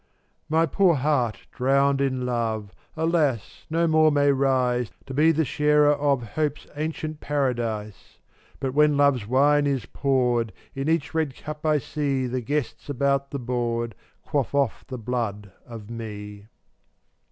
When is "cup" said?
11.35-11.67